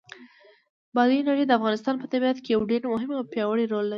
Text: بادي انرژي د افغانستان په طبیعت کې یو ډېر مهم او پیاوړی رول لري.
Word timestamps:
بادي 0.95 1.15
انرژي 1.19 1.45
د 1.47 1.51
افغانستان 1.59 1.95
په 1.99 2.05
طبیعت 2.13 2.37
کې 2.41 2.49
یو 2.55 2.61
ډېر 2.71 2.81
مهم 2.93 3.09
او 3.17 3.23
پیاوړی 3.33 3.65
رول 3.71 3.83
لري. 3.87 3.89